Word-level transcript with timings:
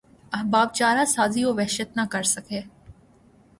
احباب 0.33 0.67
چارہ 0.77 1.03
سازیٴ 1.15 1.49
وحشت 1.57 1.89
نہ 1.97 2.03
کرسکے 2.11 2.61